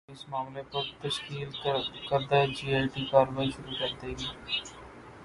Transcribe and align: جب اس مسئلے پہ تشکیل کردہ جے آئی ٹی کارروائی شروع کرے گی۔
جب 0.07 0.13
اس 0.13 0.23
مسئلے 0.29 0.61
پہ 0.71 0.79
تشکیل 1.01 1.49
کردہ 2.09 2.39
جے 2.55 2.67
آئی 2.77 2.87
ٹی 2.93 3.01
کارروائی 3.11 3.49
شروع 3.55 3.75
کرے 3.79 4.11
گی۔ 4.19 4.27